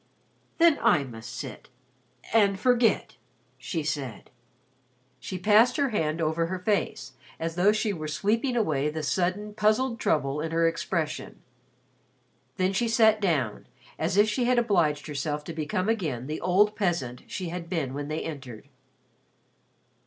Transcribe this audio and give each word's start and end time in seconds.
"Then 0.57 0.79
I 0.81 1.03
must 1.03 1.31
sit 1.31 1.69
and 2.33 2.59
forget," 2.59 3.17
she 3.59 3.83
said. 3.83 4.31
She 5.19 5.37
passed 5.37 5.77
her 5.77 5.89
hand 5.89 6.19
over 6.19 6.47
her 6.47 6.57
face 6.57 7.13
as 7.39 7.53
though 7.53 7.71
she 7.71 7.93
were 7.93 8.07
sweeping 8.07 8.55
away 8.55 8.89
the 8.89 9.03
sudden 9.03 9.53
puzzled 9.53 9.99
trouble 9.99 10.41
in 10.41 10.49
her 10.53 10.67
expression. 10.67 11.43
Then 12.57 12.73
she 12.73 12.87
sat 12.87 13.21
down, 13.21 13.67
as 13.99 14.17
if 14.17 14.27
she 14.27 14.45
had 14.45 14.57
obliged 14.57 15.05
herself 15.05 15.43
to 15.43 15.53
become 15.53 15.87
again 15.87 16.25
the 16.25 16.41
old 16.41 16.75
peasant 16.75 17.21
she 17.27 17.49
had 17.49 17.69
been 17.69 17.93
when 17.93 18.07
they 18.07 18.23
entered. 18.23 18.69